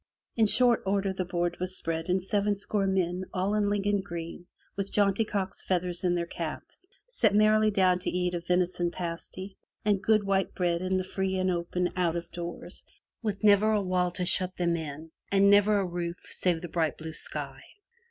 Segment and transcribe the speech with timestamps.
[0.35, 4.91] In short order the board was spread and sevenscore men all in Lincoln green, with
[4.91, 10.01] jaunty cock's feathers in their caps, sat merrily down to eat of venison pasty and
[10.01, 12.83] good white bread in the free and open out of doors,
[13.21, 16.97] with never a wall to shut them in and never a roof save the bright
[16.97, 17.61] blue sky.